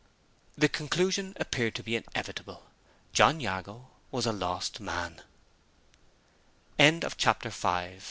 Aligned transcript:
The 0.57 0.67
conclusion 0.67 1.33
appeared 1.39 1.75
to 1.75 1.83
be 1.83 1.95
inevitable. 1.95 2.65
John 3.13 3.39
Jago 3.39 3.91
was 4.09 4.25
a 4.25 4.33
lost 4.33 4.79
man. 4.79 5.21
CHAPTER 6.79 7.49
VI. 7.51 7.51
THE 7.59 7.67
LIME 7.91 7.99